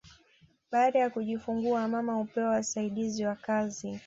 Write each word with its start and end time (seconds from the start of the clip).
Baada 0.71 0.99
ya 0.99 1.09
kujifungua 1.09 1.87
mama 1.87 2.13
hupewa 2.13 2.49
wasaidizi 2.49 3.25
wa 3.25 3.35
kazi 3.35 3.99